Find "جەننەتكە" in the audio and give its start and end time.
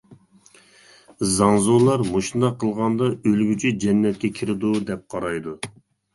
3.85-4.33